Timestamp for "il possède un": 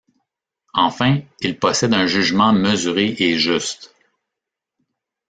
1.41-2.07